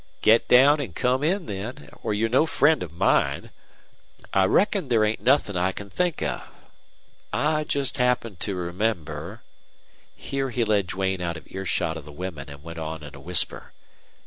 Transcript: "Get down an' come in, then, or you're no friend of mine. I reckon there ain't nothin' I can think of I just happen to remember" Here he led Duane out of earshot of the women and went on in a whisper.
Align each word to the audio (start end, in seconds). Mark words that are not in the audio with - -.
"Get 0.23 0.47
down 0.47 0.81
an' 0.81 0.93
come 0.93 1.23
in, 1.23 1.45
then, 1.45 1.91
or 2.01 2.11
you're 2.11 2.27
no 2.27 2.47
friend 2.47 2.81
of 2.81 2.91
mine. 2.91 3.51
I 4.33 4.45
reckon 4.45 4.87
there 4.87 5.05
ain't 5.05 5.21
nothin' 5.21 5.55
I 5.55 5.71
can 5.71 5.91
think 5.91 6.23
of 6.23 6.41
I 7.31 7.65
just 7.65 7.97
happen 7.97 8.35
to 8.37 8.55
remember" 8.55 9.43
Here 10.15 10.49
he 10.49 10.63
led 10.63 10.87
Duane 10.87 11.21
out 11.21 11.37
of 11.37 11.45
earshot 11.51 11.97
of 11.97 12.05
the 12.05 12.11
women 12.11 12.49
and 12.49 12.63
went 12.63 12.79
on 12.79 13.03
in 13.03 13.13
a 13.13 13.19
whisper. 13.19 13.73